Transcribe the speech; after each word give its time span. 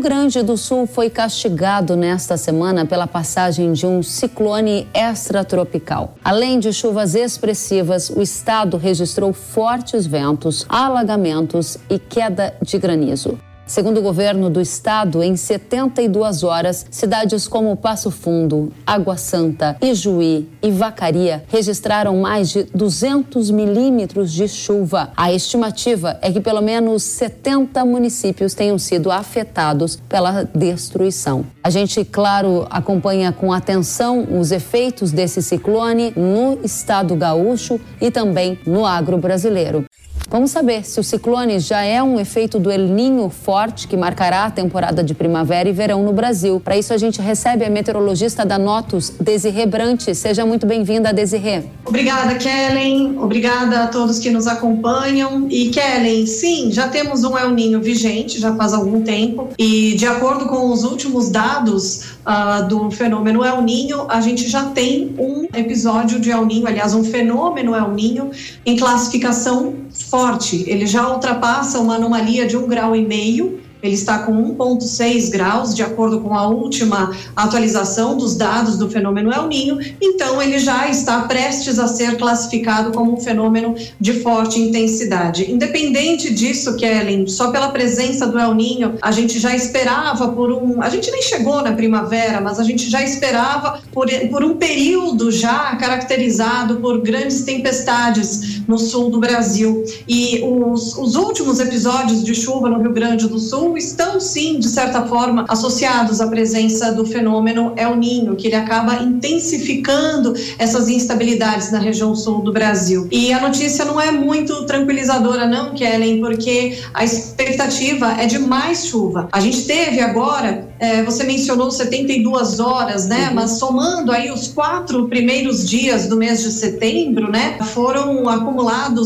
Grande 0.00 0.42
do 0.42 0.56
Sul 0.56 0.86
foi 0.86 1.10
castigado 1.10 1.94
nesta 1.94 2.38
semana 2.38 2.86
pela 2.86 3.06
passagem 3.06 3.74
de 3.74 3.86
um 3.86 4.02
ciclone 4.02 4.88
extratropical. 4.94 6.14
Além 6.24 6.58
de 6.58 6.72
chuvas 6.72 7.14
expressivas, 7.14 8.08
o 8.08 8.22
estado 8.22 8.78
registrou 8.78 9.34
fortes 9.34 10.06
ventos, 10.06 10.64
alagamentos 10.70 11.76
e 11.90 11.98
queda 11.98 12.54
de 12.62 12.78
granizo. 12.78 13.38
Segundo 13.70 13.98
o 13.98 14.02
governo 14.02 14.50
do 14.50 14.60
estado, 14.60 15.22
em 15.22 15.36
72 15.36 16.42
horas, 16.42 16.84
cidades 16.90 17.46
como 17.46 17.76
Passo 17.76 18.10
Fundo, 18.10 18.72
Água 18.84 19.16
Santa, 19.16 19.76
Ijuí 19.80 20.48
e 20.60 20.72
Vacaria 20.72 21.44
registraram 21.46 22.16
mais 22.16 22.50
de 22.50 22.64
200 22.64 23.48
milímetros 23.52 24.32
de 24.32 24.48
chuva. 24.48 25.12
A 25.16 25.32
estimativa 25.32 26.18
é 26.20 26.32
que 26.32 26.40
pelo 26.40 26.60
menos 26.60 27.04
70 27.04 27.84
municípios 27.84 28.54
tenham 28.54 28.76
sido 28.76 29.08
afetados 29.08 29.94
pela 30.08 30.42
destruição. 30.52 31.46
A 31.62 31.70
gente, 31.70 32.04
claro, 32.04 32.66
acompanha 32.70 33.30
com 33.30 33.52
atenção 33.52 34.26
os 34.36 34.50
efeitos 34.50 35.12
desse 35.12 35.40
ciclone 35.40 36.12
no 36.16 36.58
estado 36.64 37.14
gaúcho 37.14 37.80
e 38.00 38.10
também 38.10 38.58
no 38.66 38.84
agro 38.84 39.16
brasileiro. 39.16 39.84
Vamos 40.30 40.52
saber 40.52 40.86
se 40.86 41.00
o 41.00 41.02
ciclone 41.02 41.58
já 41.58 41.82
é 41.82 42.00
um 42.00 42.20
efeito 42.20 42.60
do 42.60 42.70
El 42.70 42.86
Ninho 42.86 43.28
forte 43.28 43.88
que 43.88 43.96
marcará 43.96 44.44
a 44.44 44.50
temporada 44.50 45.02
de 45.02 45.12
primavera 45.12 45.68
e 45.68 45.72
verão 45.72 46.04
no 46.04 46.12
Brasil. 46.12 46.60
Para 46.60 46.78
isso, 46.78 46.94
a 46.94 46.96
gente 46.96 47.20
recebe 47.20 47.64
a 47.64 47.68
meteorologista 47.68 48.46
da 48.46 48.56
Notus, 48.56 49.12
Desirê 49.20 49.66
Brant. 49.66 50.14
Seja 50.14 50.46
muito 50.46 50.66
bem-vinda, 50.66 51.12
Desirê. 51.12 51.64
Obrigada, 51.84 52.36
Kellen. 52.36 53.18
Obrigada 53.18 53.82
a 53.82 53.86
todos 53.88 54.20
que 54.20 54.30
nos 54.30 54.46
acompanham. 54.46 55.48
E, 55.50 55.70
Kellen, 55.70 56.24
sim, 56.26 56.70
já 56.70 56.86
temos 56.86 57.24
um 57.24 57.36
El 57.36 57.50
Ninho 57.50 57.80
vigente, 57.80 58.38
já 58.38 58.54
faz 58.54 58.72
algum 58.72 59.02
tempo. 59.02 59.48
E, 59.58 59.96
de 59.96 60.06
acordo 60.06 60.46
com 60.46 60.70
os 60.70 60.84
últimos 60.84 61.28
dados 61.28 62.04
uh, 62.24 62.68
do 62.68 62.88
fenômeno 62.92 63.44
El 63.44 63.62
Ninho, 63.62 64.06
a 64.08 64.20
gente 64.20 64.48
já 64.48 64.66
tem 64.66 65.12
um 65.18 65.48
episódio 65.52 66.20
de 66.20 66.30
El 66.30 66.46
Ninho, 66.46 66.68
aliás, 66.68 66.94
um 66.94 67.02
fenômeno 67.02 67.74
El 67.74 67.90
Ninho 67.90 68.30
em 68.64 68.76
classificação 68.76 69.74
forte. 70.10 70.64
Ele 70.66 70.86
já 70.86 71.08
ultrapassa 71.08 71.78
uma 71.78 71.94
anomalia 71.94 72.46
de 72.46 72.56
um 72.56 72.66
grau 72.66 72.94
e 72.96 73.06
meio 73.06 73.60
ele 73.82 73.94
está 73.94 74.20
com 74.20 74.32
1,6 74.56 75.30
graus, 75.30 75.74
de 75.74 75.82
acordo 75.82 76.20
com 76.20 76.34
a 76.34 76.46
última 76.46 77.16
atualização 77.34 78.16
dos 78.16 78.36
dados 78.36 78.76
do 78.76 78.90
fenômeno 78.90 79.32
El 79.32 79.46
Ninho, 79.46 79.78
então 80.00 80.40
ele 80.40 80.58
já 80.58 80.88
está 80.88 81.22
prestes 81.22 81.78
a 81.78 81.88
ser 81.88 82.16
classificado 82.16 82.92
como 82.92 83.14
um 83.14 83.20
fenômeno 83.20 83.74
de 83.98 84.20
forte 84.20 84.60
intensidade. 84.60 85.50
Independente 85.50 86.32
disso, 86.32 86.76
Kellen, 86.76 87.26
só 87.26 87.50
pela 87.50 87.70
presença 87.70 88.26
do 88.26 88.38
El 88.38 88.54
Ninho, 88.54 88.94
a 89.00 89.10
gente 89.10 89.38
já 89.38 89.54
esperava 89.54 90.28
por 90.28 90.52
um. 90.52 90.82
A 90.82 90.90
gente 90.90 91.10
nem 91.10 91.22
chegou 91.22 91.62
na 91.62 91.72
primavera, 91.72 92.40
mas 92.40 92.58
a 92.58 92.62
gente 92.62 92.90
já 92.90 93.02
esperava 93.02 93.80
por, 93.92 94.08
por 94.30 94.44
um 94.44 94.56
período 94.56 95.30
já 95.30 95.74
caracterizado 95.76 96.76
por 96.76 97.00
grandes 97.00 97.42
tempestades 97.42 98.59
no 98.70 98.78
sul 98.78 99.10
do 99.10 99.18
Brasil. 99.18 99.84
E 100.08 100.40
os, 100.42 100.96
os 100.96 101.16
últimos 101.16 101.58
episódios 101.58 102.22
de 102.22 102.34
chuva 102.34 102.70
no 102.70 102.80
Rio 102.80 102.92
Grande 102.92 103.28
do 103.28 103.38
Sul 103.38 103.76
estão 103.76 104.20
sim, 104.20 104.60
de 104.60 104.68
certa 104.68 105.06
forma, 105.06 105.44
associados 105.48 106.20
à 106.20 106.28
presença 106.28 106.92
do 106.92 107.04
fenômeno 107.04 107.72
El 107.76 107.96
Ninho, 107.96 108.36
que 108.36 108.46
ele 108.46 108.54
acaba 108.54 109.02
intensificando 109.02 110.34
essas 110.56 110.88
instabilidades 110.88 111.72
na 111.72 111.80
região 111.80 112.14
sul 112.14 112.42
do 112.42 112.52
Brasil. 112.52 113.08
E 113.10 113.32
a 113.32 113.40
notícia 113.40 113.84
não 113.84 114.00
é 114.00 114.12
muito 114.12 114.64
tranquilizadora, 114.66 115.48
não, 115.48 115.74
Kellen, 115.74 116.20
porque 116.20 116.78
a 116.94 117.02
expectativa 117.04 118.12
é 118.20 118.26
de 118.26 118.38
mais 118.38 118.86
chuva. 118.86 119.28
A 119.32 119.40
gente 119.40 119.64
teve 119.64 120.00
agora, 120.00 120.68
é, 120.78 121.02
você 121.02 121.24
mencionou 121.24 121.70
72 121.70 122.60
horas, 122.60 123.08
né? 123.08 123.28
Uhum. 123.28 123.34
Mas 123.34 123.50
somando 123.58 124.12
aí 124.12 124.30
os 124.30 124.48
quatro 124.48 125.08
primeiros 125.08 125.68
dias 125.68 126.06
do 126.06 126.16
mês 126.16 126.42
de 126.42 126.52
setembro, 126.52 127.30
né? 127.30 127.58
Foram 127.74 128.28
acumulados 128.28 128.59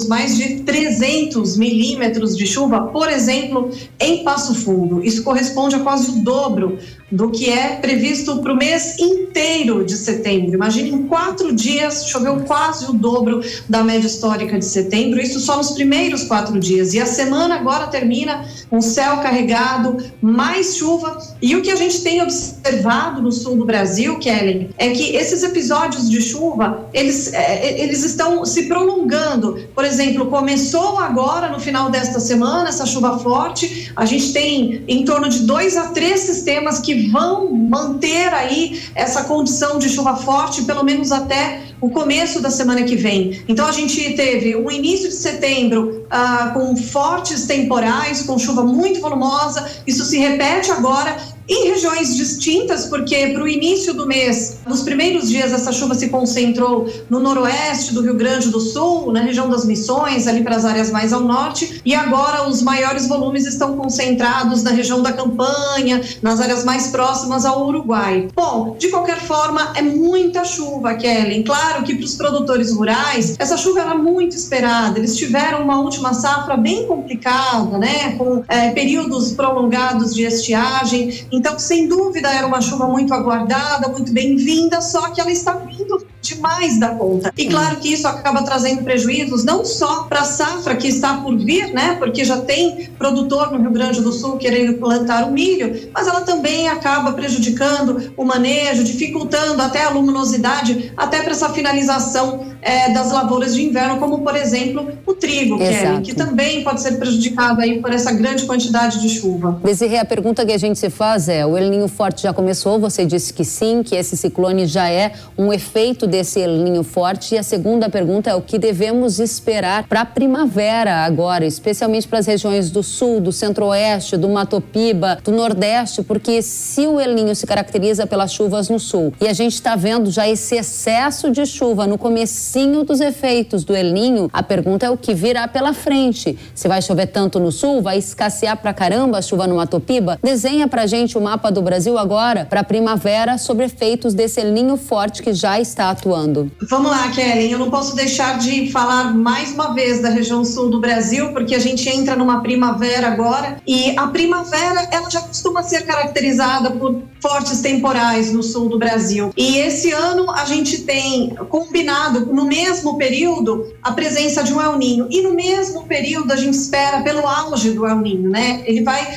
mais 0.09 0.37
de 0.37 0.60
300 0.60 1.56
milímetros 1.56 2.37
de 2.37 2.47
chuva, 2.47 2.88
por 2.88 3.09
exemplo, 3.09 3.70
em 4.00 4.25
Passo 4.25 4.54
Fundo. 4.54 5.04
Isso 5.04 5.22
corresponde 5.22 5.76
a 5.76 5.81
quase 5.81 6.10
o 6.10 6.22
dobro 6.22 6.78
do 7.10 7.31
que 7.31 7.50
é 7.50 7.76
previsto 7.76 8.41
para 8.41 8.53
o 8.53 8.56
mês 8.56 8.98
inteiro 8.98 9.84
de 9.84 9.97
setembro. 9.97 10.54
Imagine, 10.54 10.91
em 10.91 11.03
quatro 11.04 11.54
dias 11.54 12.06
choveu 12.06 12.41
quase 12.41 12.91
o 12.91 12.92
dobro 12.92 13.41
da 13.69 13.82
média 13.82 14.06
histórica 14.06 14.59
de 14.59 14.65
setembro, 14.65 15.20
isso 15.20 15.41
só 15.41 15.56
nos 15.56 15.72
primeiros 15.72 16.25
quatro 16.25 16.59
dias. 16.59 16.94
E 16.94 17.00
a 17.00 17.06
semana 17.06 17.56
agora 17.56 17.87
termina 17.87 18.44
com 18.70 18.81
céu 18.81 19.19
carregado, 19.19 19.97
mais 20.20 20.76
chuva. 20.76 21.19
E 21.41 21.54
o 21.56 21.62
que 21.62 21.70
a 21.70 21.76
gente 21.76 22.03
tem 22.03 22.22
observado 22.22 23.20
no 23.22 23.32
sul 23.32 23.56
do 23.56 23.64
Brasil, 23.64 24.19
Kellen, 24.19 24.70
é 24.78 24.91
que 24.91 25.14
esses 25.14 25.43
episódios 25.43 26.09
de 26.09 26.20
chuva, 26.20 26.88
eles, 26.93 27.32
é, 27.32 27.69
é 27.69 27.82
eles 27.82 28.04
estão 28.04 28.44
se 28.44 28.64
prolongando. 28.64 29.69
Por 29.75 29.84
exemplo, 29.84 30.26
começou 30.26 30.98
agora, 30.98 31.48
no 31.48 31.60
final 31.60 31.91
desta 31.91 32.20
semana, 32.20 32.69
essa 32.69 32.87
chuva 32.87 33.19
forte, 33.19 33.93
a 33.94 34.04
gente 34.04 34.32
tem 34.32 34.82
em 34.88 35.04
torno 35.04 35.28
de 35.28 35.41
dois 35.41 35.76
a 35.76 35.88
três 35.88 36.20
sistemas 36.20 36.78
que 36.78 36.94
vão 37.10 37.53
manter 37.53 38.32
aí 38.32 38.82
essa 38.94 39.25
condição 39.25 39.78
de 39.78 39.88
chuva 39.88 40.16
forte, 40.16 40.62
pelo 40.65 40.82
menos 40.82 41.12
até 41.12 41.62
o 41.81 41.91
começo 41.91 42.41
da 42.41 42.50
semana 42.50 42.82
que 42.84 42.97
vem. 42.97 43.43
Então 43.49 43.66
a 43.66 43.72
gente 43.72 44.15
teve 44.15 44.56
um 44.56 44.71
início 44.71 45.09
de 45.09 45.15
setembro 45.15 46.06
ah, 46.10 46.50
com 46.55 46.77
fortes 46.77 47.47
temporais, 47.47 48.22
com 48.22 48.38
chuva 48.38 48.62
muito 48.62 49.00
volumosa. 49.00 49.69
Isso 49.87 50.05
se 50.05 50.19
repete 50.19 50.71
agora 50.71 51.16
em 51.49 51.69
regiões 51.69 52.16
distintas, 52.16 52.87
porque 52.87 53.28
para 53.28 53.43
o 53.43 53.49
início 53.49 53.94
do 53.94 54.06
mês, 54.06 54.59
nos 54.66 54.82
primeiros 54.82 55.28
dias, 55.28 55.53
essa 55.53 55.72
chuva 55.72 55.94
se 55.94 56.09
concentrou 56.09 56.91
no 57.10 57.21
noroeste 57.21 57.93
do 57.93 58.00
Rio 58.00 58.15
Grande 58.15 58.49
do 58.49 58.60
Sul, 58.60 59.12
na 59.12 59.21
região 59.21 59.49
das 59.49 59.65
Missões, 59.65 60.27
ali 60.27 60.43
para 60.43 60.56
as 60.56 60.65
áreas 60.65 60.91
mais 60.91 61.12
ao 61.12 61.21
norte, 61.21 61.82
e 61.84 61.94
agora 61.94 62.49
os 62.49 62.62
maiores 62.62 63.06
volumes 63.09 63.47
estão 63.47 63.77
concentrados 63.77 64.62
na 64.62 64.71
região 64.71 65.03
da 65.03 65.12
Campanha, 65.12 66.00
nas 66.22 66.41
áreas 66.41 66.65
mais 66.65 66.88
próximas 66.88 67.44
ao 67.44 67.66
Uruguai. 67.66 68.28
Bom, 68.34 68.76
de 68.78 68.88
qualquer 68.88 69.21
forma, 69.21 69.72
é 69.76 69.82
muita 69.82 70.44
chuva, 70.44 70.94
Kellen. 70.94 71.43
Claro 71.43 71.82
que 71.82 71.94
para 71.94 72.05
os 72.05 72.15
produtores 72.15 72.72
rurais, 72.72 73.37
essa 73.38 73.56
chuva 73.56 73.81
era 73.81 73.94
muito 73.94 74.34
esperada. 74.34 74.99
Eles 74.99 75.16
tiveram 75.16 75.62
uma 75.62 75.81
última 75.81 76.15
safra 76.15 76.56
bem 76.56 76.87
complicada, 76.87 77.76
né, 77.78 78.12
com 78.16 78.43
é, 78.49 78.71
períodos 78.71 79.32
prolongados 79.32 80.15
de 80.15 80.22
estiagem 80.22 81.26
então, 81.37 81.59
sem 81.59 81.89
dúvida, 81.89 82.28
era 82.28 82.47
uma 82.47 82.61
chuva 82.61 82.87
muito 82.87 83.12
aguardada, 83.12 83.89
muito 83.89 84.12
bem-vinda, 84.12 84.81
só 84.81 85.11
que 85.11 85.21
ela 85.21 85.31
está 85.31 85.53
vindo 85.53 86.06
demais 86.21 86.81
da 86.81 86.89
conta. 86.89 87.33
E 87.37 87.49
claro 87.49 87.77
que 87.77 87.93
isso 87.93 88.09
acaba 88.09 88.43
trazendo 88.43 88.83
prejuízos 88.83 89.44
não 89.44 89.65
só 89.65 90.05
para 90.05 90.21
a 90.21 90.25
safra 90.25 90.75
que 90.77 90.89
está 90.89 91.19
por 91.19 91.37
vir, 91.37 91.73
né? 91.73 91.97
Porque 91.97 92.25
já 92.25 92.41
tem 92.41 92.89
produtor 92.99 93.53
no 93.53 93.61
Rio 93.61 93.71
Grande 93.71 94.00
do 94.00 94.12
Sul 94.12 94.39
querendo 94.39 94.78
plantar 94.78 95.27
o 95.27 95.33
milho, 95.33 95.91
mas 95.93 96.06
ela 96.06 96.23
também 96.23 96.69
acaba 96.69 97.12
prejudicando 97.12 98.12
o 98.17 98.25
manejo, 98.25 98.84
dificultando 98.84 99.61
até 99.61 99.84
a 99.84 99.91
luminosidade, 99.91 100.93
até 100.97 101.21
para 101.21 101.33
essa 101.33 101.50
finalização 101.50 102.53
é, 102.64 102.91
das 102.91 103.12
lavouras 103.12 103.54
de 103.54 103.62
inverno, 103.62 103.98
como 103.98 104.20
por 104.20 104.34
exemplo 104.34 104.88
o 105.06 105.12
trigo, 105.12 105.58
Kelly, 105.58 106.00
que 106.02 106.14
também 106.14 106.64
pode 106.64 106.80
ser 106.80 106.97
prejudicado 106.98 107.60
aí 107.60 107.80
por 107.80 107.92
essa 107.92 108.10
grande 108.10 108.44
quantidade 108.47 109.00
de 109.00 109.08
chuva. 109.10 109.60
Desirê, 109.62 109.98
a 109.98 110.04
pergunta 110.04 110.47
que 110.47 110.52
a 110.52 110.58
gente 110.58 110.78
se 110.78 110.88
faz 110.88 111.28
é: 111.28 111.44
o 111.44 111.58
El 111.58 111.69
Ninho 111.69 111.88
Forte 111.88 112.22
já 112.22 112.32
começou? 112.32 112.80
Você 112.80 113.04
disse 113.04 113.32
que 113.34 113.44
sim, 113.44 113.82
que 113.82 113.94
esse 113.94 114.16
ciclone 114.16 114.66
já 114.66 114.88
é 114.88 115.12
um 115.36 115.52
efeito 115.52 116.06
desse 116.06 116.41
El 116.41 116.56
Ninho 116.56 116.82
Forte. 116.82 117.34
E 117.34 117.38
a 117.38 117.42
segunda 117.42 117.91
pergunta 117.91 118.30
é: 118.30 118.34
o 118.34 118.41
que 118.41 118.58
devemos 118.58 119.20
esperar 119.20 119.86
para 119.86 120.00
a 120.00 120.06
primavera 120.06 121.05
agora, 121.05 121.44
especialmente 121.44 122.08
para 122.08 122.20
as 122.20 122.26
regiões 122.26 122.70
do 122.70 122.82
sul, 122.82 123.20
do 123.20 123.31
centro-oeste, 123.31 124.17
do 124.17 124.28
Mato 124.31 124.60
Piba, 124.60 125.19
do 125.22 125.32
nordeste? 125.32 126.02
Porque 126.02 126.40
se 126.40 126.87
o 126.87 126.99
El 126.99 127.12
Ninho 127.12 127.37
se 127.37 127.46
caracteriza 127.46 128.06
pelas 128.06 128.32
chuvas 128.32 128.70
no 128.70 128.78
sul 128.78 129.12
e 129.20 129.28
a 129.28 129.34
gente 129.34 129.52
está 129.52 129.76
vendo 129.76 130.10
já 130.10 130.26
esse 130.26 130.56
excesso 130.56 131.31
de 131.31 131.44
chuva 131.44 131.87
no 131.87 131.99
começo 131.99 132.54
comecinho 132.55 132.85
dos 132.85 133.01
efeitos 133.01 133.65
do 133.65 133.75
El 133.75 133.91
Ninho, 133.91 134.31
a 134.33 134.41
pergunta 134.41 134.87
é 134.87 134.91
o 134.91 134.97
que 134.97 135.12
virá 135.12 135.49
pela 135.49 135.73
frente. 135.73 136.39
Se 136.55 136.69
vai 136.69 136.81
chover 136.81 137.09
tanto 137.09 137.41
no 137.41 137.51
sul, 137.51 137.83
vai 137.83 137.99
escassear 137.99 138.56
pra 138.56 138.73
caramba 138.73 139.19
a 139.19 139.23
chuva 139.23 139.45
no 139.49 139.56
Matopiba? 139.56 140.21
Desenha 140.23 140.69
pra 140.69 140.87
gente 140.87 141.19
o 141.19 141.21
mapa 141.21 141.51
do 141.51 141.61
Brasil 141.61 141.99
agora 141.99 142.45
para 142.45 142.62
primavera 142.62 143.39
sobre 143.39 143.65
efeitos 143.65 144.15
desse 144.15 144.41
El 144.41 144.53
Ninho 144.53 144.77
forte 144.77 145.21
que 145.21 145.33
já 145.33 145.59
está 145.59 145.91
atuando. 145.91 146.49
Vamos 146.71 146.93
lá, 146.93 147.11
Kellen, 147.11 147.51
eu 147.51 147.59
não 147.59 147.71
posso 147.71 147.97
deixar 147.97 148.39
de 148.39 148.71
falar 148.71 149.12
mais 149.12 149.53
uma 149.53 149.75
vez 149.75 150.01
da 150.01 150.11
região 150.11 150.45
sul 150.45 150.71
do 150.71 150.81
Brasil, 150.81 151.33
porque 151.33 151.56
a 151.56 151.59
gente 151.59 151.89
entra 151.89 152.15
numa 152.15 152.41
primavera 152.41 153.09
agora 153.09 153.56
e 153.67 153.99
a 153.99 154.06
primavera 154.06 154.89
ela 154.93 155.11
já 155.11 155.23
costuma 155.23 155.65
ser 155.65 155.83
caracterizada 155.83 156.71
por 156.71 157.03
fortes 157.25 157.62
temporais 157.62 158.31
no 158.35 158.43
sul 158.43 158.69
do 158.69 158.79
Brasil. 158.79 159.32
E 159.35 159.56
esse 159.56 159.91
ano 159.93 160.31
a 160.31 160.44
gente 160.44 160.82
tem 160.82 161.35
combinado 161.49 162.26
no 162.26 162.44
mesmo 162.44 162.99
período 162.99 163.73
a 163.82 163.93
presença 163.93 164.44
de 164.44 164.53
um 164.53 164.61
El 164.61 164.76
Ninho 164.76 165.06
e 165.11 165.23
no 165.23 165.32
mesmo 165.32 165.85
período 165.85 166.31
a 166.31 166.37
gente 166.37 166.53
espera 166.53 167.00
pelo 167.00 167.26
auge 167.26 167.71
do 167.71 167.87
El 167.87 168.00
Ninho, 168.00 168.29
né? 168.29 168.62
Ele 168.67 168.82
vai 168.82 169.11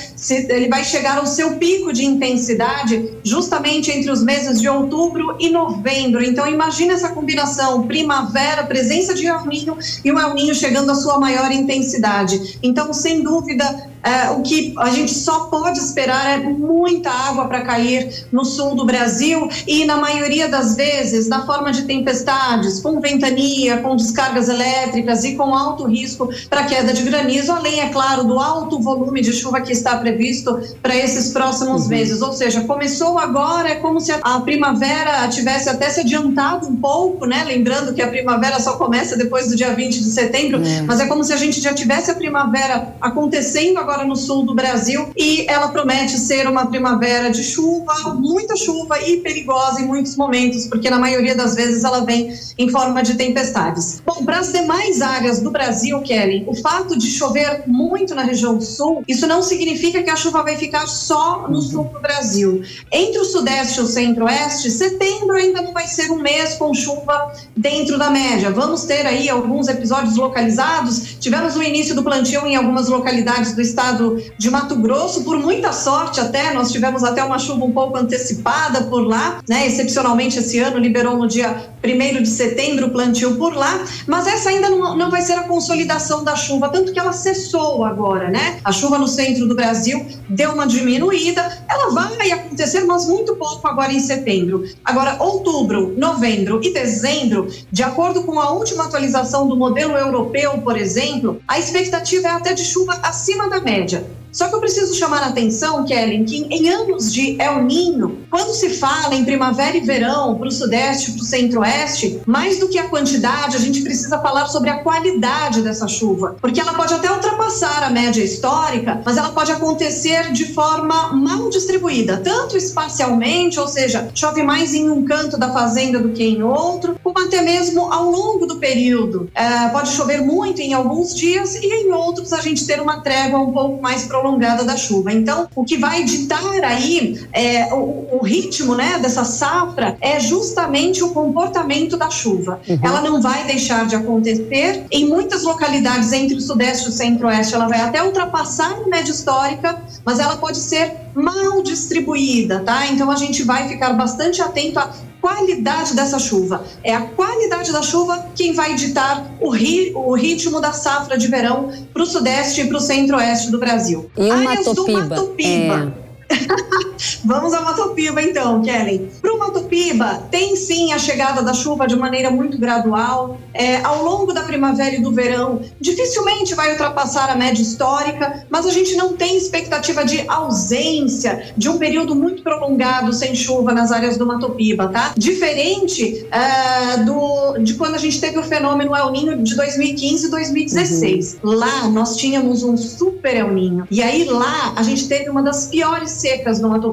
ele 0.47 0.69
vai 0.69 0.85
chegar 0.85 1.17
ao 1.17 1.25
seu 1.25 1.57
pico 1.57 1.91
de 1.91 2.05
intensidade 2.05 3.17
justamente 3.23 3.91
entre 3.91 4.09
os 4.09 4.23
meses 4.23 4.61
de 4.61 4.69
outubro 4.69 5.35
e 5.37 5.49
novembro. 5.49 6.23
Então 6.23 6.47
imagine 6.47 6.93
essa 6.93 7.09
combinação 7.09 7.85
primavera, 7.87 8.63
presença 8.63 9.13
de 9.13 9.27
El 9.27 9.45
Ninho 9.45 9.77
e 10.05 10.09
o 10.13 10.17
El 10.17 10.33
Ninho 10.33 10.55
chegando 10.55 10.89
à 10.93 10.95
sua 10.95 11.19
maior 11.19 11.51
intensidade. 11.51 12.57
Então, 12.63 12.93
sem 12.93 13.21
dúvida, 13.21 13.89
é, 14.07 14.31
o 14.31 14.41
que 14.41 14.73
a 14.77 14.89
gente 14.89 15.13
só 15.13 15.45
pode 15.45 15.79
esperar 15.79 16.39
é 16.39 16.43
muita 16.43 17.09
água 17.09 17.45
para 17.45 17.61
cair 17.61 18.25
no 18.31 18.45
sul 18.45 18.73
do 18.73 18.85
Brasil 18.85 19.49
e, 19.67 19.83
na 19.83 19.97
maioria 19.97 20.47
das 20.47 20.77
vezes, 20.77 21.27
na 21.27 21.45
forma 21.45 21.73
de 21.73 21.83
tempestades, 21.83 22.79
com 22.79 23.01
ventania, 23.01 23.77
com 23.81 23.97
descargas 23.97 24.47
elétricas 24.47 25.25
e 25.25 25.35
com 25.35 25.53
alto 25.53 25.85
risco 25.85 26.29
para 26.49 26.63
queda 26.63 26.93
de 26.93 27.03
granizo, 27.03 27.51
além, 27.51 27.81
é 27.81 27.89
claro, 27.89 28.23
do 28.23 28.39
alto 28.39 28.79
volume 28.79 29.19
de 29.19 29.33
chuva 29.33 29.59
que 29.59 29.73
está 29.73 29.97
previsto 29.97 30.57
para 30.81 30.95
esses 30.95 31.33
próximos 31.33 31.83
uhum. 31.83 31.89
meses. 31.89 32.21
Ou 32.21 32.31
seja, 32.31 32.61
começou 32.61 33.19
agora, 33.19 33.69
é 33.69 33.75
como 33.75 33.99
se 33.99 34.13
a 34.13 34.39
primavera 34.39 35.27
tivesse 35.27 35.67
até 35.67 35.89
se 35.89 35.99
adiantado 35.99 36.67
um 36.67 36.77
pouco, 36.77 37.25
né? 37.25 37.43
Lembrando 37.43 37.93
que 37.93 38.01
a 38.01 38.07
primavera 38.07 38.57
só 38.61 38.77
começa 38.77 39.17
depois 39.17 39.49
do 39.49 39.55
dia 39.55 39.73
20 39.73 39.99
de 39.99 40.09
setembro, 40.11 40.61
é. 40.65 40.81
mas 40.83 41.01
é 41.01 41.07
como 41.07 41.25
se 41.25 41.33
a 41.33 41.37
gente 41.37 41.59
já 41.59 41.73
tivesse 41.73 42.09
a 42.09 42.15
primavera 42.15 42.95
acontecendo 43.01 43.77
agora 43.77 43.96
no 44.05 44.15
sul 44.15 44.45
do 44.45 44.53
Brasil 44.53 45.09
e 45.15 45.45
ela 45.49 45.69
promete 45.69 46.17
ser 46.17 46.47
uma 46.47 46.67
primavera 46.67 47.29
de 47.29 47.43
chuva, 47.43 48.15
muita 48.15 48.55
chuva 48.55 48.99
e 49.01 49.17
perigosa 49.17 49.81
em 49.81 49.85
muitos 49.85 50.15
momentos, 50.15 50.65
porque 50.67 50.89
na 50.89 50.99
maioria 50.99 51.35
das 51.35 51.55
vezes 51.55 51.83
ela 51.83 52.01
vem 52.01 52.33
em 52.57 52.69
forma 52.69 53.01
de 53.03 53.15
tempestades. 53.15 54.01
Bom, 54.05 54.23
para 54.25 54.39
as 54.39 54.51
demais 54.51 55.01
áreas 55.01 55.41
do 55.41 55.51
Brasil, 55.51 55.99
Kelly, 56.01 56.45
o 56.47 56.55
fato 56.55 56.97
de 56.97 57.09
chover 57.09 57.63
muito 57.67 58.13
na 58.13 58.23
região 58.23 58.59
sul, 58.59 59.03
isso 59.07 59.27
não 59.27 59.41
significa 59.41 60.01
que 60.03 60.09
a 60.09 60.15
chuva 60.15 60.43
vai 60.43 60.55
ficar 60.57 60.87
só 60.87 61.47
no 61.49 61.61
sul 61.61 61.85
do 61.85 61.99
Brasil. 61.99 62.61
Entre 62.91 63.19
o 63.19 63.25
sudeste 63.25 63.79
e 63.79 63.83
o 63.83 63.87
centro-oeste, 63.87 64.69
setembro 64.69 65.35
ainda 65.35 65.61
não 65.61 65.73
vai 65.73 65.87
ser 65.87 66.11
um 66.11 66.21
mês 66.21 66.55
com 66.55 66.73
chuva 66.73 67.33
dentro 67.55 67.97
da 67.97 68.09
média. 68.09 68.51
Vamos 68.51 68.83
ter 68.83 69.05
aí 69.05 69.29
alguns 69.29 69.67
episódios 69.67 70.15
localizados. 70.15 71.17
Tivemos 71.19 71.55
o 71.55 71.63
início 71.63 71.95
do 71.95 72.03
plantio 72.03 72.45
em 72.45 72.55
algumas 72.55 72.87
localidades 72.87 73.53
do 73.53 73.61
estado 73.61 73.86
estado 73.87 74.21
de 74.37 74.49
Mato 74.49 74.75
Grosso, 74.75 75.23
por 75.23 75.39
muita 75.39 75.71
sorte 75.71 76.19
até, 76.19 76.53
nós 76.53 76.71
tivemos 76.71 77.03
até 77.03 77.23
uma 77.23 77.39
chuva 77.39 77.63
um 77.63 77.71
pouco 77.71 77.97
antecipada 77.97 78.83
por 78.83 79.01
lá, 79.01 79.39
né? 79.47 79.65
Excepcionalmente 79.65 80.39
esse 80.39 80.59
ano 80.59 80.77
liberou 80.77 81.17
no 81.17 81.27
dia 81.27 81.71
1 81.83 82.21
de 82.21 82.29
setembro 82.29 82.87
o 82.87 82.89
plantio 82.89 83.35
por 83.37 83.55
lá, 83.55 83.85
mas 84.05 84.27
essa 84.27 84.49
ainda 84.49 84.69
não, 84.69 84.95
não 84.97 85.09
vai 85.09 85.21
ser 85.21 85.33
a 85.33 85.43
consolidação 85.43 86.23
da 86.23 86.35
chuva, 86.35 86.69
tanto 86.69 86.91
que 86.91 86.99
ela 86.99 87.13
cessou 87.13 87.85
agora, 87.85 88.29
né? 88.29 88.59
A 88.63 88.71
chuva 88.71 88.97
no 88.97 89.07
centro 89.07 89.47
do 89.47 89.55
Brasil 89.55 90.05
deu 90.27 90.51
uma 90.51 90.67
diminuída, 90.67 91.65
ela 91.69 91.91
vai 91.91 92.31
acontecer, 92.31 92.83
mas 92.83 93.05
muito 93.05 93.35
pouco 93.35 93.65
agora 93.67 93.93
em 93.93 93.99
setembro. 93.99 94.65
Agora, 94.83 95.15
outubro, 95.19 95.93
novembro 95.97 96.59
e 96.61 96.73
dezembro, 96.73 97.47
de 97.71 97.83
acordo 97.83 98.23
com 98.23 98.39
a 98.39 98.51
última 98.51 98.85
atualização 98.85 99.47
do 99.47 99.55
modelo 99.55 99.93
europeu, 99.93 100.57
por 100.59 100.77
exemplo, 100.77 101.39
a 101.47 101.57
expectativa 101.57 102.27
é 102.27 102.31
até 102.31 102.53
de 102.53 102.65
chuva 102.65 102.99
acima 103.03 103.49
da 103.49 103.61
média. 103.67 104.01
Só 104.31 104.47
que 104.47 104.55
eu 104.55 104.59
preciso 104.59 104.93
chamar 104.93 105.23
a 105.23 105.27
atenção, 105.27 105.85
Kellen, 105.85 106.25
que 106.25 106.47
em 106.49 106.69
anos 106.69 107.11
de 107.11 107.41
El 107.41 107.63
Ninho, 107.63 108.19
quando 108.29 108.53
se 108.53 108.69
fala 108.69 109.15
em 109.15 109.25
primavera 109.25 109.75
e 109.75 109.81
verão 109.81 110.35
para 110.35 110.47
o 110.47 110.51
sudeste, 110.51 111.13
para 111.13 111.21
o 111.21 111.25
centro-oeste, 111.25 112.21
mais 112.25 112.59
do 112.59 112.67
que 112.67 112.77
a 112.77 112.87
quantidade, 112.87 113.55
a 113.55 113.59
gente 113.59 113.81
precisa 113.81 114.19
falar 114.19 114.47
sobre 114.47 114.69
a 114.69 114.83
qualidade 114.83 115.61
dessa 115.61 115.87
chuva, 115.87 116.35
porque 116.41 116.59
ela 116.59 116.73
pode 116.73 116.93
até 116.93 117.11
ultrapassar 117.11 117.83
a 117.83 117.89
média 117.89 118.23
histórica, 118.23 119.01
mas 119.05 119.17
ela 119.17 119.29
pode 119.29 119.51
acontecer 119.51 120.31
de 120.31 120.53
forma 120.53 121.13
mal 121.13 121.49
distribuída, 121.49 122.17
tanto 122.17 122.57
espacialmente, 122.57 123.59
ou 123.59 123.67
seja, 123.67 124.09
chove 124.13 124.43
mais 124.43 124.73
em 124.73 124.89
um 124.89 125.03
canto 125.03 125.37
da 125.37 125.51
fazenda 125.51 125.99
do 125.99 126.09
que 126.09 126.23
em 126.23 126.43
outro, 126.43 126.99
como 127.03 127.19
até 127.19 127.41
mesmo 127.41 127.91
ao 127.91 128.09
longo 128.09 128.45
do 128.45 128.57
período. 128.57 129.29
É, 129.33 129.69
pode 129.69 129.89
chover 129.89 130.21
muito 130.21 130.61
em 130.61 130.73
alguns 130.73 131.15
dias 131.15 131.55
e 131.55 131.65
em 131.65 131.91
outros 131.91 132.33
a 132.33 132.41
gente 132.41 132.65
ter 132.65 132.81
uma 132.81 133.01
trégua 133.01 133.39
um 133.39 133.51
pouco 133.51 133.81
mais 133.81 134.03
prolongada 134.17 134.63
da 134.63 134.75
chuva. 134.75 135.13
Então, 135.13 135.47
o 135.55 135.63
que 135.63 135.77
vai 135.77 136.03
ditar 136.03 136.63
aí 136.63 137.25
é, 137.31 137.73
o, 137.73 138.17
o, 138.17 138.23
ritmo 138.23 138.75
né, 138.75 138.99
dessa 138.99 139.23
safra 139.23 139.97
é 140.01 140.19
justamente 140.19 141.03
o 141.03 141.09
comportamento 141.11 141.95
da 141.97 142.09
chuva. 142.09 142.59
Uhum. 142.67 142.79
Ela 142.81 143.01
não 143.01 143.21
vai 143.21 143.45
deixar 143.45 143.85
de 143.85 143.95
acontecer. 143.95 144.85
Em 144.91 145.07
muitas 145.07 145.43
localidades 145.43 146.11
entre 146.11 146.35
o 146.35 146.41
sudeste 146.41 146.85
e 146.85 146.89
o 146.89 146.91
centro-oeste, 146.91 147.53
ela 147.53 147.67
vai 147.67 147.81
até 147.81 148.03
ultrapassar 148.03 148.71
a 148.85 148.89
média 148.89 149.11
histórica, 149.11 149.81
mas 150.03 150.19
ela 150.19 150.37
pode 150.37 150.57
ser 150.57 150.95
mal 151.13 151.61
distribuída, 151.63 152.59
tá? 152.59 152.87
Então 152.87 153.09
a 153.09 153.15
gente 153.15 153.43
vai 153.43 153.67
ficar 153.67 153.93
bastante 153.93 154.41
atento 154.41 154.79
a 154.79 154.91
qualidade 155.21 155.95
dessa 155.95 156.19
chuva. 156.19 156.63
É 156.83 156.93
a 156.93 157.01
qualidade 157.01 157.71
da 157.71 157.81
chuva 157.81 158.27
quem 158.35 158.53
vai 158.53 158.75
ditar 158.75 159.31
o, 159.39 159.49
ri, 159.49 159.91
o 159.95 160.13
ritmo 160.15 160.59
da 160.59 160.71
safra 160.73 161.17
de 161.17 161.27
verão 161.27 161.71
para 161.93 162.03
o 162.03 162.05
sudeste 162.05 162.61
e 162.61 162.67
para 162.67 162.77
o 162.77 162.81
centro-oeste 162.81 163.51
do 163.51 163.59
Brasil. 163.59 164.09
E 164.17 164.21
o 164.21 164.31
Áreas 164.31 164.65
Matopiba? 164.65 165.01
do 165.01 165.09
Matopiba. 165.09 165.93
É 166.03 166.07
Vamos 167.23 167.53
a 167.53 167.61
Matopiba 167.61 168.21
então, 168.21 168.61
Kelly. 168.61 169.09
Para 169.21 169.33
o 169.33 169.39
Matopiba, 169.39 170.23
tem 170.31 170.55
sim 170.55 170.93
a 170.93 170.99
chegada 170.99 171.41
da 171.41 171.53
chuva 171.53 171.87
de 171.87 171.95
maneira 171.95 172.31
muito 172.31 172.57
gradual. 172.57 173.37
É, 173.53 173.81
ao 173.83 174.03
longo 174.03 174.33
da 174.33 174.43
primavera 174.43 174.95
e 174.95 175.01
do 175.01 175.11
verão, 175.11 175.61
dificilmente 175.79 176.53
vai 176.55 176.71
ultrapassar 176.71 177.29
a 177.29 177.35
média 177.35 177.61
histórica, 177.61 178.45
mas 178.49 178.65
a 178.65 178.71
gente 178.71 178.95
não 178.95 179.13
tem 179.13 179.37
expectativa 179.37 180.05
de 180.05 180.23
ausência 180.27 181.53
de 181.57 181.69
um 181.69 181.77
período 181.77 182.15
muito 182.15 182.43
prolongado 182.43 183.13
sem 183.13 183.35
chuva 183.35 183.73
nas 183.73 183.91
áreas 183.91 184.17
do 184.17 184.25
Matopiba, 184.25 184.87
tá? 184.87 185.13
Diferente 185.17 186.27
é, 186.31 186.97
do, 187.03 187.57
de 187.59 187.73
quando 187.73 187.95
a 187.95 187.97
gente 187.97 188.19
teve 188.19 188.37
o 188.37 188.43
fenômeno 188.43 188.95
El 188.95 189.11
Ninho 189.11 189.43
de 189.43 189.55
2015 189.55 190.27
e 190.27 190.29
2016. 190.29 191.37
Uhum. 191.43 191.51
Lá 191.51 191.87
nós 191.87 192.15
tínhamos 192.15 192.63
um 192.63 192.77
super 192.77 193.35
El 193.35 193.51
Ninho. 193.53 193.87
E 193.89 194.01
aí 194.01 194.25
lá 194.25 194.73
a 194.75 194.83
gente 194.83 195.07
teve 195.07 195.29
uma 195.29 195.41
das 195.41 195.67
piores 195.67 196.11
secas 196.11 196.59
no 196.59 196.69
Matopiba. 196.69 196.86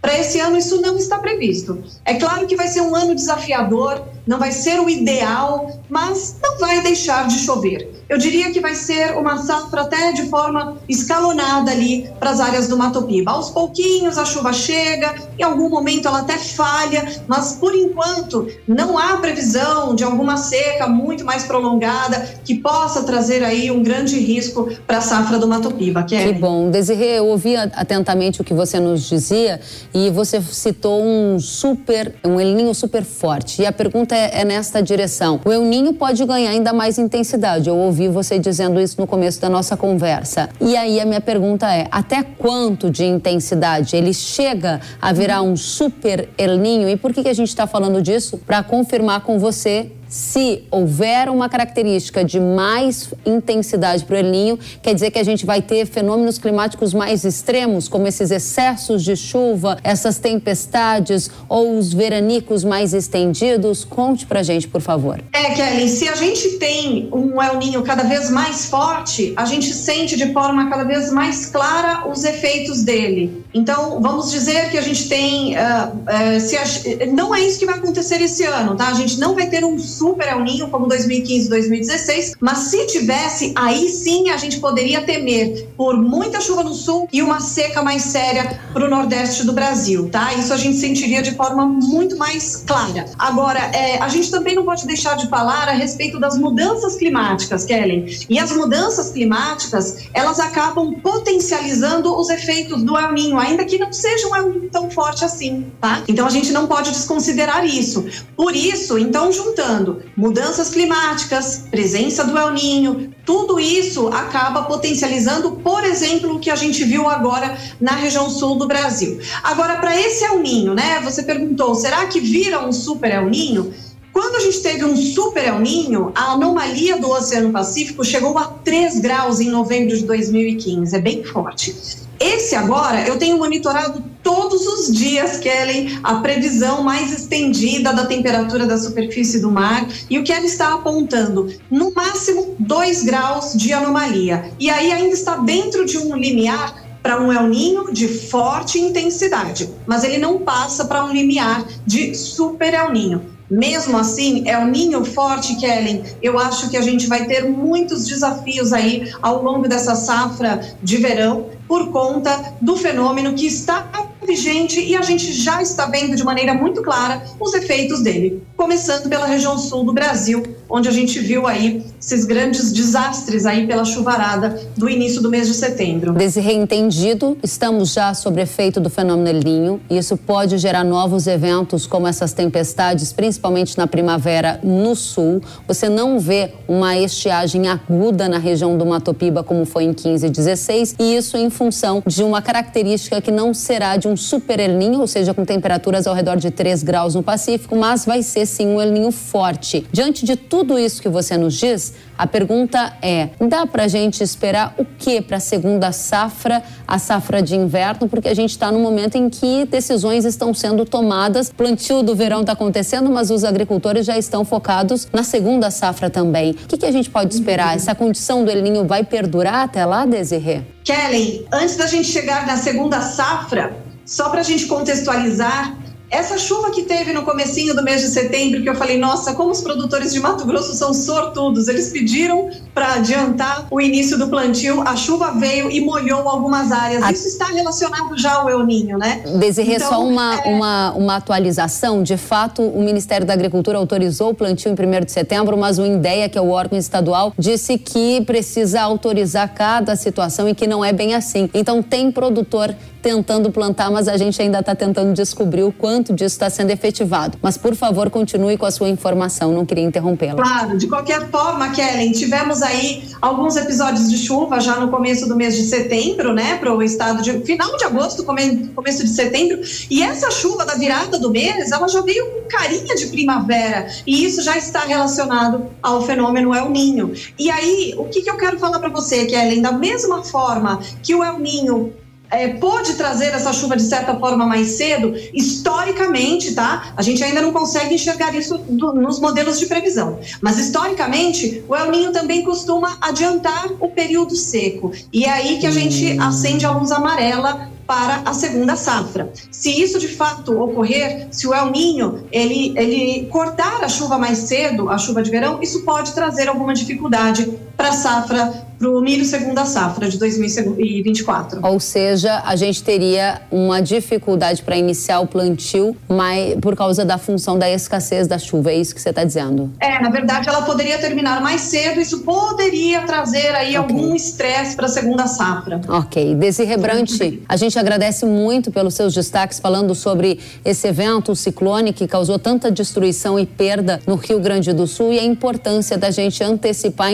Para 0.00 0.18
esse 0.18 0.38
ano, 0.40 0.56
isso 0.56 0.80
não 0.80 0.96
está 0.96 1.18
previsto. 1.18 1.82
É 2.04 2.14
claro 2.14 2.46
que 2.46 2.56
vai 2.56 2.68
ser 2.68 2.80
um 2.80 2.94
ano 2.94 3.14
desafiador, 3.14 4.02
não 4.26 4.38
vai 4.38 4.52
ser 4.52 4.80
o 4.80 4.88
ideal, 4.88 5.70
mas 5.88 6.36
não 6.42 6.58
vai 6.58 6.82
deixar 6.82 7.26
de 7.28 7.38
chover. 7.38 8.04
Eu 8.08 8.18
diria 8.18 8.52
que 8.52 8.60
vai 8.60 8.74
ser 8.74 9.16
uma 9.18 9.38
safra 9.38 9.82
até 9.82 10.12
de 10.12 10.28
forma 10.28 10.76
escalonada 10.88 11.72
ali 11.72 12.08
para 12.20 12.30
as 12.30 12.38
áreas 12.38 12.68
do 12.68 12.76
Matopiba. 12.76 13.32
Aos 13.32 13.50
pouquinhos 13.50 14.16
a 14.16 14.24
chuva 14.24 14.52
chega, 14.52 15.12
em 15.36 15.42
algum 15.42 15.68
momento 15.68 16.06
ela 16.06 16.20
até 16.20 16.38
falha, 16.38 17.04
mas 17.26 17.54
por 17.54 17.74
enquanto 17.74 18.46
não 18.66 18.96
há 18.96 19.16
previsão 19.16 19.94
de 19.96 20.04
alguma 20.04 20.36
seca 20.36 20.86
muito 20.86 21.24
mais 21.24 21.44
prolongada 21.44 22.38
que 22.44 22.54
possa 22.54 23.02
trazer 23.02 23.42
aí 23.42 23.72
um 23.72 23.82
grande 23.82 24.20
risco 24.20 24.70
para 24.86 24.98
a 24.98 25.00
safra 25.00 25.36
do 25.36 25.48
Matopiba. 25.48 26.04
Que 26.04 26.32
bom. 26.32 26.70
Desirê, 26.70 27.18
eu 27.18 27.26
ouvi 27.26 27.56
atentamente 27.56 28.40
o 28.40 28.44
que 28.44 28.54
você 28.54 28.78
nos 28.78 29.08
dizia 29.08 29.60
e 29.92 30.10
você 30.10 30.40
citou 30.40 31.02
um 31.02 31.40
super, 31.40 32.14
um 32.24 32.38
El 32.38 32.54
Ninho 32.54 32.74
super 32.74 33.02
forte. 33.02 33.62
E 33.62 33.66
a 33.66 33.72
pergunta 33.72 34.14
é, 34.14 34.42
é 34.42 34.44
nesta 34.44 34.80
direção. 34.80 35.40
O 35.44 35.50
El 35.50 35.62
Ninho 35.62 35.92
pode 35.92 36.24
ganhar 36.24 36.50
ainda 36.50 36.72
mais 36.72 36.98
intensidade. 36.98 37.68
Eu 37.68 37.76
ouvi 37.76 37.95
você 38.08 38.38
dizendo 38.38 38.80
isso 38.80 39.00
no 39.00 39.06
começo 39.06 39.40
da 39.40 39.48
nossa 39.48 39.76
conversa. 39.76 40.48
E 40.60 40.76
aí 40.76 41.00
a 41.00 41.06
minha 41.06 41.20
pergunta 41.20 41.72
é: 41.74 41.88
até 41.90 42.22
quanto 42.22 42.90
de 42.90 43.04
intensidade 43.04 43.96
ele 43.96 44.12
chega 44.12 44.80
a 45.00 45.12
virar 45.12 45.42
um 45.42 45.56
super 45.56 46.28
El 46.36 46.58
Ninho? 46.58 46.88
E 46.88 46.96
por 46.96 47.12
que, 47.12 47.22
que 47.22 47.28
a 47.28 47.34
gente 47.34 47.48
está 47.48 47.66
falando 47.66 48.02
disso? 48.02 48.38
Para 48.38 48.62
confirmar 48.62 49.20
com 49.22 49.38
você 49.38 49.90
se 50.08 50.64
houver 50.70 51.28
uma 51.28 51.48
característica 51.48 52.24
de 52.24 52.38
mais 52.38 53.12
intensidade 53.24 54.04
para 54.04 54.14
o 54.14 54.18
El 54.18 54.30
Ninho, 54.30 54.58
quer 54.82 54.94
dizer 54.94 55.10
que 55.10 55.18
a 55.18 55.24
gente 55.24 55.44
vai 55.44 55.60
ter 55.60 55.86
fenômenos 55.86 56.38
climáticos 56.38 56.94
mais 56.94 57.24
extremos, 57.24 57.88
como 57.88 58.06
esses 58.06 58.30
excessos 58.30 59.02
de 59.02 59.16
chuva, 59.16 59.78
essas 59.82 60.18
tempestades 60.18 61.30
ou 61.48 61.78
os 61.78 61.92
veranicos 61.92 62.64
mais 62.64 62.94
estendidos? 62.94 63.84
Conte 63.84 64.26
para 64.26 64.40
a 64.40 64.42
gente, 64.42 64.68
por 64.68 64.80
favor. 64.80 65.22
É, 65.32 65.54
Kelly, 65.54 65.88
se 65.88 66.08
a 66.08 66.14
gente 66.14 66.58
tem 66.58 67.08
um 67.12 67.40
El 67.42 67.58
Ninho 67.58 67.82
cada 67.82 68.04
vez 68.04 68.30
mais 68.30 68.66
forte, 68.66 69.32
a 69.36 69.44
gente 69.44 69.72
sente 69.72 70.16
de 70.16 70.32
forma 70.32 70.68
cada 70.68 70.84
vez 70.84 71.12
mais 71.12 71.46
clara 71.46 72.08
os 72.08 72.24
efeitos 72.24 72.82
dele. 72.82 73.44
Então, 73.52 74.00
vamos 74.00 74.30
dizer 74.30 74.70
que 74.70 74.78
a 74.78 74.82
gente 74.82 75.08
tem. 75.08 75.54
Uh, 75.54 75.58
uh, 75.58 77.02
a, 77.02 77.06
não 77.06 77.34
é 77.34 77.40
isso 77.40 77.58
que 77.58 77.66
vai 77.66 77.76
acontecer 77.76 78.20
esse 78.20 78.44
ano, 78.44 78.76
tá? 78.76 78.88
A 78.88 78.94
gente 78.94 79.18
não 79.18 79.34
vai 79.34 79.46
ter 79.48 79.64
um 79.64 79.78
super 79.98 80.28
El 80.28 80.40
Ninho 80.40 80.68
como 80.68 80.86
2015, 80.86 81.48
2016, 81.48 82.34
mas 82.40 82.58
se 82.58 82.86
tivesse, 82.86 83.52
aí 83.56 83.88
sim 83.88 84.30
a 84.30 84.36
gente 84.36 84.60
poderia 84.60 85.02
temer 85.02 85.68
por 85.76 85.96
muita 85.96 86.40
chuva 86.40 86.62
no 86.62 86.74
sul 86.74 87.08
e 87.12 87.22
uma 87.22 87.40
seca 87.40 87.82
mais 87.82 88.02
séria 88.02 88.60
para 88.72 88.84
o 88.84 88.90
nordeste 88.90 89.44
do 89.44 89.52
Brasil, 89.52 90.08
tá? 90.10 90.34
Isso 90.34 90.52
a 90.52 90.56
gente 90.56 90.76
sentiria 90.76 91.22
de 91.22 91.34
forma 91.34 91.64
muito 91.66 92.16
mais 92.16 92.64
clara. 92.66 93.06
Agora, 93.18 93.58
é, 93.58 93.98
a 93.98 94.08
gente 94.08 94.30
também 94.30 94.54
não 94.54 94.64
pode 94.64 94.86
deixar 94.86 95.16
de 95.16 95.28
falar 95.28 95.68
a 95.68 95.72
respeito 95.72 96.18
das 96.18 96.38
mudanças 96.38 96.96
climáticas, 96.96 97.64
Kellen. 97.64 98.06
E 98.28 98.38
as 98.38 98.52
mudanças 98.52 99.10
climáticas, 99.10 100.08
elas 100.12 100.38
acabam 100.38 100.94
potencializando 101.00 102.14
os 102.18 102.28
efeitos 102.28 102.82
do 102.82 102.96
El 102.96 103.12
Ninho, 103.12 103.38
ainda 103.38 103.64
que 103.64 103.78
não 103.78 103.92
seja 103.92 104.28
um 104.28 104.36
El 104.36 104.50
Ninho 104.50 104.70
tão 104.70 104.90
forte 104.90 105.24
assim, 105.24 105.66
tá? 105.80 106.02
Então 106.08 106.26
a 106.26 106.30
gente 106.30 106.52
não 106.52 106.66
pode 106.66 106.90
desconsiderar 106.90 107.64
isso. 107.64 108.04
Por 108.36 108.54
isso, 108.54 108.98
então, 108.98 109.32
juntando 109.32 109.85
mudanças 110.16 110.70
climáticas, 110.70 111.66
presença 111.70 112.24
do 112.24 112.36
El 112.36 112.52
Ninho, 112.52 113.14
tudo 113.24 113.58
isso 113.58 114.08
acaba 114.08 114.62
potencializando, 114.62 115.52
por 115.52 115.84
exemplo, 115.84 116.36
o 116.36 116.38
que 116.38 116.50
a 116.50 116.56
gente 116.56 116.84
viu 116.84 117.08
agora 117.08 117.56
na 117.80 117.92
região 117.92 118.30
sul 118.30 118.56
do 118.56 118.66
Brasil. 118.66 119.18
Agora, 119.42 119.76
para 119.76 119.98
esse 120.00 120.24
El 120.24 120.38
Ninho, 120.38 120.74
né? 120.74 121.00
Você 121.02 121.22
perguntou, 121.22 121.74
será 121.74 122.06
que 122.06 122.20
vira 122.20 122.66
um 122.66 122.72
super 122.72 123.12
El 123.12 123.28
Ninho? 123.28 123.72
Quando 124.12 124.36
a 124.36 124.40
gente 124.40 124.60
teve 124.60 124.84
um 124.84 124.96
super 124.96 125.44
El 125.44 125.60
Ninho, 125.60 126.10
a 126.14 126.32
anomalia 126.32 126.98
do 126.98 127.10
Oceano 127.10 127.52
Pacífico 127.52 128.02
chegou 128.02 128.38
a 128.38 128.44
3 128.44 129.00
graus 129.00 129.40
em 129.40 129.50
novembro 129.50 129.94
de 129.94 130.04
2015, 130.04 130.96
é 130.96 130.98
bem 130.98 131.22
forte. 131.22 132.05
Esse 132.18 132.54
agora, 132.54 133.06
eu 133.06 133.18
tenho 133.18 133.38
monitorado 133.38 134.02
todos 134.22 134.66
os 134.66 134.92
dias, 134.92 135.36
Kellen, 135.38 135.98
a 136.02 136.16
previsão 136.16 136.82
mais 136.82 137.12
estendida 137.12 137.92
da 137.92 138.06
temperatura 138.06 138.66
da 138.66 138.78
superfície 138.78 139.40
do 139.40 139.50
mar 139.50 139.86
e 140.08 140.18
o 140.18 140.24
que 140.24 140.32
ela 140.32 140.46
está 140.46 140.74
apontando, 140.74 141.52
no 141.70 141.92
máximo 141.94 142.56
2 142.58 143.02
graus 143.04 143.52
de 143.54 143.72
anomalia. 143.72 144.50
E 144.58 144.70
aí 144.70 144.90
ainda 144.92 145.14
está 145.14 145.36
dentro 145.36 145.84
de 145.84 145.98
um 145.98 146.16
limiar 146.16 146.86
para 147.02 147.20
um 147.20 147.32
El 147.32 147.48
Ninho 147.48 147.92
de 147.92 148.08
forte 148.08 148.80
intensidade, 148.80 149.68
mas 149.86 150.02
ele 150.02 150.18
não 150.18 150.40
passa 150.40 150.86
para 150.86 151.04
um 151.04 151.12
limiar 151.12 151.64
de 151.86 152.14
super 152.14 152.72
El 152.74 152.92
Ninho. 152.92 153.36
Mesmo 153.48 153.96
assim, 153.96 154.42
é 154.48 154.64
ninho 154.64 155.04
forte, 155.04 155.54
Kellen. 155.56 156.02
Eu 156.20 156.36
acho 156.36 156.68
que 156.68 156.76
a 156.76 156.80
gente 156.80 157.06
vai 157.06 157.26
ter 157.26 157.48
muitos 157.48 158.04
desafios 158.04 158.72
aí 158.72 159.12
ao 159.22 159.40
longo 159.40 159.68
dessa 159.68 159.94
safra 159.94 160.76
de 160.82 160.96
verão 160.96 161.46
por 161.68 161.90
conta 161.90 162.54
do 162.60 162.76
fenômeno 162.76 163.34
que 163.34 163.46
está 163.46 163.90
vigente 164.26 164.80
e 164.80 164.96
a 164.96 165.02
gente 165.02 165.32
já 165.32 165.62
está 165.62 165.86
vendo 165.86 166.16
de 166.16 166.24
maneira 166.24 166.52
muito 166.52 166.82
clara 166.82 167.22
os 167.38 167.54
efeitos 167.54 168.02
dele, 168.02 168.42
começando 168.56 169.08
pela 169.08 169.26
região 169.26 169.56
sul 169.56 169.84
do 169.84 169.92
Brasil, 169.92 170.42
onde 170.68 170.88
a 170.88 170.92
gente 170.92 171.18
viu 171.20 171.46
aí 171.46 171.84
esses 172.06 172.24
grandes 172.24 172.70
desastres 172.70 173.44
aí 173.44 173.66
pela 173.66 173.84
chuvarada 173.84 174.60
do 174.76 174.88
início 174.88 175.20
do 175.20 175.28
mês 175.28 175.48
de 175.48 175.54
setembro. 175.54 176.12
Desse 176.12 176.38
reentendido, 176.38 177.36
estamos 177.42 177.92
já 177.92 178.14
sob 178.14 178.40
efeito 178.40 178.78
do 178.78 178.88
fenômeno 178.88 179.28
El 179.28 179.42
Ninho 179.42 179.80
e 179.90 179.98
isso 179.98 180.16
pode 180.16 180.56
gerar 180.56 180.84
novos 180.84 181.26
eventos 181.26 181.84
como 181.84 182.06
essas 182.06 182.32
tempestades, 182.32 183.12
principalmente 183.12 183.76
na 183.76 183.88
primavera 183.88 184.60
no 184.62 184.94
sul. 184.94 185.42
Você 185.66 185.88
não 185.88 186.20
vê 186.20 186.52
uma 186.68 186.96
estiagem 186.96 187.66
aguda 187.66 188.28
na 188.28 188.38
região 188.38 188.78
do 188.78 188.86
Mato 188.86 189.12
Piba 189.12 189.42
como 189.42 189.66
foi 189.66 189.82
em 189.82 189.92
15 189.92 190.26
e 190.28 190.30
16 190.30 190.94
e 191.00 191.16
isso 191.16 191.36
em 191.36 191.50
função 191.50 192.04
de 192.06 192.22
uma 192.22 192.40
característica 192.40 193.20
que 193.20 193.32
não 193.32 193.52
será 193.52 193.96
de 193.96 194.06
um 194.06 194.16
super 194.16 194.60
El 194.60 194.76
Ninho, 194.76 195.00
ou 195.00 195.08
seja, 195.08 195.34
com 195.34 195.44
temperaturas 195.44 196.06
ao 196.06 196.14
redor 196.14 196.36
de 196.36 196.52
3 196.52 196.84
graus 196.84 197.16
no 197.16 197.22
Pacífico, 197.24 197.74
mas 197.74 198.04
vai 198.04 198.22
ser 198.22 198.46
sim 198.46 198.68
um 198.68 198.80
El 198.80 198.92
Ninho 198.92 199.10
forte. 199.10 199.84
Diante 199.90 200.24
de 200.24 200.36
tudo 200.36 200.78
isso 200.78 201.02
que 201.02 201.08
você 201.08 201.36
nos 201.36 201.54
diz, 201.54 201.95
a 202.18 202.26
pergunta 202.26 202.94
é: 203.02 203.30
dá 203.40 203.66
para 203.66 203.84
a 203.84 203.88
gente 203.88 204.22
esperar 204.22 204.74
o 204.78 204.84
que 204.84 205.20
para 205.20 205.36
a 205.36 205.40
segunda 205.40 205.92
safra, 205.92 206.62
a 206.86 206.98
safra 206.98 207.42
de 207.42 207.54
inverno? 207.54 208.08
Porque 208.08 208.28
a 208.28 208.34
gente 208.34 208.50
está 208.50 208.72
no 208.72 208.78
momento 208.78 209.16
em 209.16 209.28
que 209.28 209.64
decisões 209.66 210.24
estão 210.24 210.54
sendo 210.54 210.84
tomadas. 210.84 211.50
Plantio 211.50 212.02
do 212.02 212.14
verão 212.14 212.40
está 212.40 212.52
acontecendo, 212.52 213.10
mas 213.10 213.30
os 213.30 213.44
agricultores 213.44 214.06
já 214.06 214.16
estão 214.16 214.44
focados 214.44 215.08
na 215.12 215.22
segunda 215.22 215.70
safra 215.70 216.08
também. 216.08 216.52
O 216.52 216.54
que, 216.66 216.78
que 216.78 216.86
a 216.86 216.92
gente 216.92 217.10
pode 217.10 217.34
esperar? 217.34 217.76
Essa 217.76 217.94
condição 217.94 218.44
do 218.44 218.50
El 218.50 218.62
Ninho 218.62 218.86
vai 218.86 219.04
perdurar 219.04 219.64
até 219.64 219.84
lá, 219.84 220.06
Desirê? 220.06 220.62
Kelly, 220.84 221.46
antes 221.52 221.76
da 221.76 221.86
gente 221.86 222.08
chegar 222.08 222.46
na 222.46 222.56
segunda 222.56 223.00
safra, 223.00 223.76
só 224.04 224.28
para 224.30 224.40
a 224.40 224.44
gente 224.44 224.66
contextualizar, 224.66 225.76
essa 226.10 226.38
chuva 226.38 226.70
que 226.70 226.82
teve 226.82 227.12
no 227.12 227.22
comecinho 227.22 227.74
do 227.74 227.82
mês 227.82 228.00
de 228.00 228.08
setembro, 228.08 228.62
que 228.62 228.68
eu 228.68 228.74
falei, 228.74 228.98
nossa, 228.98 229.34
como 229.34 229.50
os 229.50 229.60
produtores 229.60 230.12
de 230.12 230.20
Mato 230.20 230.44
Grosso 230.44 230.74
são 230.74 230.94
sortudos. 230.94 231.68
Eles 231.68 231.90
pediram 231.90 232.48
para 232.72 232.94
adiantar 232.94 233.66
o 233.70 233.80
início 233.80 234.18
do 234.18 234.28
plantio, 234.28 234.82
a 234.82 234.94
chuva 234.96 235.32
veio 235.32 235.70
e 235.70 235.80
molhou 235.80 236.28
algumas 236.28 236.70
áreas. 236.70 237.02
A... 237.02 237.10
Isso 237.10 237.26
está 237.26 237.46
relacionado 237.46 238.16
já 238.16 238.34
ao 238.34 238.48
El 238.48 238.64
Ninho, 238.64 238.98
né? 238.98 239.22
Desirê, 239.38 239.76
então, 239.76 239.88
só 239.88 240.04
uma, 240.04 240.34
é... 240.34 240.54
uma, 240.54 240.92
uma 240.92 241.16
atualização. 241.16 242.02
De 242.02 242.16
fato, 242.16 242.62
o 242.62 242.82
Ministério 242.82 243.26
da 243.26 243.32
Agricultura 243.32 243.78
autorizou 243.78 244.30
o 244.30 244.34
plantio 244.34 244.70
em 244.70 244.74
1 244.74 245.04
de 245.04 245.12
setembro, 245.12 245.56
mas 245.56 245.78
o 245.78 245.86
INDEA, 245.86 246.28
que 246.28 246.38
é 246.38 246.40
o 246.40 246.50
órgão 246.50 246.78
estadual, 246.78 247.32
disse 247.38 247.78
que 247.78 248.20
precisa 248.20 248.82
autorizar 248.82 249.52
cada 249.54 249.96
situação 249.96 250.48
e 250.48 250.54
que 250.54 250.66
não 250.66 250.84
é 250.84 250.92
bem 250.92 251.14
assim. 251.14 251.50
Então, 251.52 251.82
tem 251.82 252.12
produtor 252.12 252.74
tentando 253.06 253.52
plantar, 253.52 253.88
mas 253.88 254.08
a 254.08 254.16
gente 254.16 254.42
ainda 254.42 254.58
está 254.58 254.74
tentando 254.74 255.12
descobrir 255.12 255.62
o 255.62 255.70
quanto 255.70 255.95
disso 256.12 256.34
está 256.34 256.50
sendo 256.50 256.70
efetivado. 256.70 257.38
Mas, 257.42 257.56
por 257.56 257.74
favor, 257.74 258.10
continue 258.10 258.56
com 258.56 258.66
a 258.66 258.70
sua 258.70 258.88
informação, 258.88 259.52
não 259.52 259.64
queria 259.64 259.84
interrompê-la. 259.84 260.42
Claro, 260.42 260.76
de 260.76 260.86
qualquer 260.86 261.28
forma, 261.30 261.70
Kellen, 261.70 262.12
tivemos 262.12 262.62
aí 262.62 263.08
alguns 263.20 263.56
episódios 263.56 264.10
de 264.10 264.18
chuva 264.18 264.60
já 264.60 264.76
no 264.76 264.88
começo 264.88 265.28
do 265.28 265.36
mês 265.36 265.56
de 265.56 265.62
setembro, 265.62 266.32
né, 266.32 266.56
para 266.56 266.74
o 266.74 266.82
estado 266.82 267.22
de 267.22 267.40
final 267.40 267.76
de 267.76 267.84
agosto, 267.84 268.24
começo 268.24 269.04
de 269.04 269.10
setembro, 269.10 269.60
e 269.90 270.02
essa 270.02 270.30
chuva 270.30 270.64
da 270.64 270.74
virada 270.74 271.18
do 271.18 271.30
mês, 271.30 271.70
ela 271.70 271.88
já 271.88 272.00
veio 272.00 272.26
com 272.26 272.48
carinha 272.48 272.94
de 272.94 273.06
primavera, 273.06 273.86
e 274.06 274.24
isso 274.24 274.42
já 274.42 274.56
está 274.56 274.80
relacionado 274.80 275.66
ao 275.82 276.02
fenômeno 276.02 276.54
El 276.54 276.70
Ninho. 276.70 277.12
E 277.38 277.50
aí, 277.50 277.94
o 277.96 278.04
que, 278.04 278.22
que 278.22 278.30
eu 278.30 278.36
quero 278.36 278.58
falar 278.58 278.78
para 278.78 278.88
você, 278.88 279.26
Kellen, 279.26 279.62
da 279.62 279.72
mesma 279.72 280.22
forma 280.22 280.80
que 281.02 281.14
o 281.14 281.24
El 281.24 281.38
Ninho 281.38 281.92
é, 282.30 282.48
pôde 282.48 282.94
trazer 282.94 283.26
essa 283.26 283.52
chuva 283.52 283.76
de 283.76 283.82
certa 283.82 284.16
forma 284.16 284.46
mais 284.46 284.72
cedo, 284.72 285.14
historicamente, 285.32 286.54
tá? 286.54 286.92
A 286.96 287.02
gente 287.02 287.22
ainda 287.22 287.40
não 287.40 287.52
consegue 287.52 287.94
enxergar 287.94 288.34
isso 288.34 288.58
do, 288.58 288.94
nos 288.94 289.20
modelos 289.20 289.58
de 289.58 289.66
previsão. 289.66 290.18
Mas 290.40 290.58
historicamente, 290.58 291.64
o 291.68 291.74
El 291.74 291.90
Ninho 291.90 292.12
também 292.12 292.42
costuma 292.44 292.96
adiantar 293.00 293.66
o 293.80 293.88
período 293.88 294.34
seco. 294.34 294.92
E 295.12 295.24
é 295.24 295.30
aí 295.30 295.58
que 295.58 295.66
a 295.66 295.70
gente 295.70 296.18
acende 296.18 296.66
a 296.66 296.70
luz 296.70 296.90
amarela 296.90 297.70
para 297.86 298.22
a 298.24 298.34
segunda 298.34 298.74
safra. 298.74 299.32
Se 299.50 299.70
isso 299.70 299.98
de 299.98 300.08
fato 300.08 300.60
ocorrer, 300.60 301.28
se 301.30 301.46
o 301.46 301.54
El 301.54 301.70
Ninho 301.70 302.26
ele, 302.32 302.74
ele 302.76 303.26
cortar 303.26 303.84
a 303.84 303.88
chuva 303.88 304.18
mais 304.18 304.38
cedo, 304.38 304.90
a 304.90 304.98
chuva 304.98 305.22
de 305.22 305.30
verão, 305.30 305.62
isso 305.62 305.84
pode 305.84 306.12
trazer 306.12 306.48
alguma 306.48 306.74
dificuldade 306.74 307.56
para 307.76 307.88
a 307.88 307.92
safra 307.92 308.66
para 308.78 308.90
o 308.90 309.00
milho 309.00 309.24
segunda 309.24 309.64
safra 309.64 310.08
de 310.08 310.18
2024. 310.18 311.60
Ou 311.62 311.80
seja, 311.80 312.42
a 312.44 312.56
gente 312.56 312.82
teria 312.82 313.40
uma 313.50 313.80
dificuldade 313.80 314.62
para 314.62 314.76
iniciar 314.76 315.20
o 315.20 315.26
plantio 315.26 315.96
mas, 316.08 316.56
por 316.60 316.76
causa 316.76 317.04
da 317.04 317.18
função 317.18 317.58
da 317.58 317.70
escassez 317.70 318.26
da 318.26 318.38
chuva, 318.38 318.70
é 318.70 318.76
isso 318.76 318.94
que 318.94 319.00
você 319.00 319.10
está 319.10 319.24
dizendo? 319.24 319.72
É, 319.80 320.00
na 320.00 320.10
verdade 320.10 320.48
ela 320.48 320.62
poderia 320.62 320.98
terminar 320.98 321.40
mais 321.40 321.62
cedo, 321.62 322.00
isso 322.00 322.20
poderia 322.20 323.02
trazer 323.02 323.54
aí 323.54 323.76
okay. 323.76 323.76
algum 323.76 324.14
estresse 324.14 324.76
para 324.76 324.86
a 324.86 324.88
segunda 324.88 325.26
safra. 325.26 325.80
Ok. 325.88 326.34
Desse 326.34 326.64
rebrante, 326.64 327.42
a 327.48 327.56
gente 327.56 327.78
agradece 327.78 328.26
muito 328.26 328.70
pelos 328.70 328.94
seus 328.94 329.14
destaques 329.14 329.58
falando 329.58 329.94
sobre 329.94 330.38
esse 330.64 330.86
evento, 330.86 331.32
o 331.32 331.36
ciclone 331.36 331.92
que 331.92 332.06
causou 332.06 332.38
tanta 332.38 332.70
destruição 332.70 333.38
e 333.38 333.46
perda 333.46 334.00
no 334.06 334.16
Rio 334.16 334.38
Grande 334.38 334.72
do 334.72 334.86
Sul 334.86 335.12
e 335.12 335.18
a 335.18 335.24
importância 335.24 335.96
da 335.96 336.10
gente 336.10 336.42
antecipar 336.42 337.12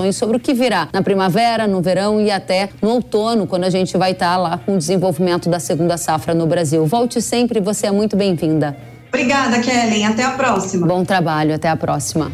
informações 0.00 0.16
sobre 0.16 0.36
o 0.36 0.40
que 0.40 0.54
virá 0.54 0.88
na 0.92 1.02
primavera, 1.02 1.66
no 1.66 1.80
verão 1.80 2.20
e 2.20 2.30
até 2.30 2.70
no 2.80 2.90
outono, 2.90 3.46
quando 3.46 3.64
a 3.64 3.70
gente 3.70 3.96
vai 3.96 4.12
estar 4.12 4.36
lá 4.36 4.58
com 4.58 4.74
o 4.74 4.78
desenvolvimento 4.78 5.48
da 5.48 5.60
segunda 5.60 5.96
safra 5.96 6.34
no 6.34 6.46
Brasil. 6.46 6.86
Volte 6.86 7.20
sempre, 7.20 7.60
você 7.60 7.86
é 7.86 7.90
muito 7.90 8.16
bem-vinda. 8.16 8.76
Obrigada, 9.08 9.60
Kellen. 9.60 10.06
Até 10.06 10.24
a 10.24 10.30
próxima. 10.32 10.86
Bom 10.86 11.04
trabalho, 11.04 11.54
até 11.54 11.68
a 11.68 11.76
próxima. 11.76 12.30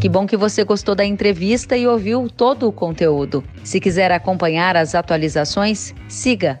Que 0.00 0.08
bom 0.08 0.26
que 0.26 0.36
você 0.36 0.64
gostou 0.64 0.96
da 0.96 1.04
entrevista 1.04 1.76
e 1.76 1.86
ouviu 1.86 2.28
todo 2.28 2.66
o 2.66 2.72
conteúdo. 2.72 3.44
Se 3.62 3.78
quiser 3.78 4.10
acompanhar 4.10 4.76
as 4.76 4.96
atualizações, 4.96 5.94
siga 6.08 6.60